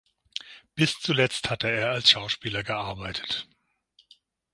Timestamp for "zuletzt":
0.99-1.51